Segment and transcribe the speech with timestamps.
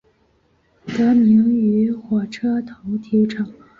[0.97, 3.47] 得名于火车头体育场。